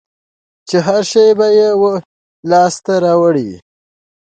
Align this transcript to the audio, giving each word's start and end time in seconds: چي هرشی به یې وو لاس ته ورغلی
چي 0.67 0.77
هرشی 0.85 1.27
به 1.39 1.47
یې 1.57 1.69
وو 1.79 1.91
لاس 2.49 2.75
ته 2.85 2.93
ورغلی 3.01 3.51